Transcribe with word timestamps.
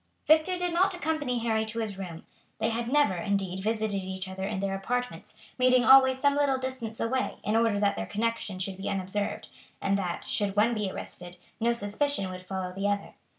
Victor 0.25 0.57
did 0.57 0.73
not 0.73 0.95
accompany 0.95 1.37
Harry 1.37 1.63
to 1.65 1.77
his 1.77 1.95
room; 1.99 2.25
they 2.57 2.69
had 2.69 2.91
never, 2.91 3.17
indeed, 3.17 3.59
visited 3.59 4.01
each 4.01 4.27
other 4.27 4.45
in 4.47 4.59
their 4.59 4.73
apartments, 4.73 5.35
meeting 5.59 5.85
always 5.85 6.17
some 6.17 6.35
little 6.35 6.57
distance 6.57 6.99
away 6.99 7.35
in 7.43 7.55
order 7.55 7.79
that 7.79 7.95
their 7.95 8.07
connection 8.07 8.57
should 8.57 8.77
be 8.77 8.89
unobserved, 8.89 9.49
and 9.79 9.99
that, 9.99 10.23
should 10.25 10.55
one 10.55 10.73
be 10.73 10.89
arrested, 10.89 11.37
no 11.59 11.71
suspicion 11.71 12.31
would 12.31 12.41
follow 12.41 12.73
the 12.73 12.87
other. 12.87 13.13